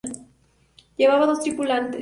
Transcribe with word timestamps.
Llevaba 0.97 1.27
dos 1.27 1.41
tripulantes. 1.43 1.89